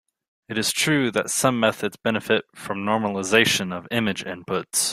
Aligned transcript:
It 0.49 0.57
is 0.57 0.71
true 0.73 1.11
that 1.11 1.29
some 1.29 1.59
methods 1.59 1.95
benefit 1.95 2.43
from 2.55 2.79
normalization 2.79 3.71
of 3.71 3.87
image 3.91 4.23
inputs. 4.25 4.89